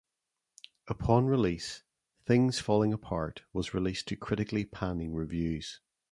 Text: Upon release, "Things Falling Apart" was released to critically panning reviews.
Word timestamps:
Upon 0.87 1.27
release, 1.27 1.83
"Things 2.25 2.57
Falling 2.57 2.91
Apart" 2.91 3.43
was 3.53 3.75
released 3.75 4.07
to 4.07 4.15
critically 4.15 4.65
panning 4.65 5.13
reviews. 5.13 5.79